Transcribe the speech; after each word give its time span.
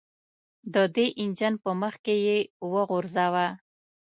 د 0.73 0.75
دې 0.95 1.05
انجمن 1.21 1.53
په 1.63 1.69
مخ 1.81 1.93
کې 2.05 2.15
یې 2.25 2.37
وغورځوه. 2.73 3.47